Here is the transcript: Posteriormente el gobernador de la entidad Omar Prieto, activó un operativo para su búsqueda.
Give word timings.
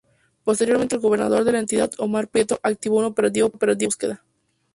Posteriormente 0.43 0.95
el 0.95 1.01
gobernador 1.01 1.43
de 1.43 1.51
la 1.51 1.59
entidad 1.59 1.91
Omar 1.99 2.27
Prieto, 2.27 2.59
activó 2.63 2.97
un 2.97 3.05
operativo 3.05 3.51
para 3.51 3.75
su 3.75 3.85
búsqueda. 3.85 4.23